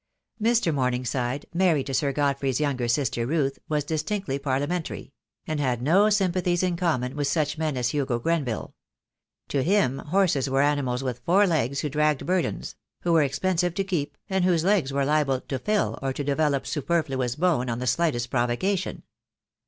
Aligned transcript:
Mr. 0.41 0.73
Morningside, 0.73 1.45
married 1.53 1.85
to 1.85 1.93
Sir 1.93 2.11
Godfrey's 2.11 2.59
younger 2.59 2.87
sister, 2.87 3.27
Ruth, 3.27 3.59
was 3.69 3.83
distinctly 3.83 4.39
Parliamentary; 4.39 5.13
and 5.45 5.59
had 5.59 5.79
no 5.83 6.09
sympathies 6.09 6.63
in 6.63 6.75
common 6.75 7.15
with 7.15 7.27
such 7.27 7.55
men 7.59 7.77
as 7.77 7.89
Hugo 7.89 8.17
Grenville. 8.17 8.73
To 9.49 9.61
him 9.61 9.99
horses 9.99 10.49
were 10.49 10.63
animals 10.63 11.03
with 11.03 11.19
four 11.23 11.45
legs 11.45 11.81
who 11.81 11.89
dragged 11.89 12.25
burdens; 12.25 12.75
who 13.01 13.13
were 13.13 13.21
expensive 13.21 13.75
to 13.75 13.83
keep, 13.83 14.17
and 14.27 14.43
whose 14.43 14.63
legs 14.63 14.91
were 14.91 15.05
liable 15.05 15.39
to 15.41 15.59
"fill" 15.59 15.99
or 16.01 16.13
to 16.13 16.23
develop 16.23 16.65
superfluous 16.65 17.35
bone 17.35 17.69
on 17.69 17.77
the 17.77 17.85
slightest 17.85 18.31
provocation. 18.31 19.03